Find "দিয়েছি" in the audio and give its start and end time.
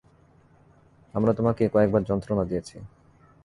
2.45-2.75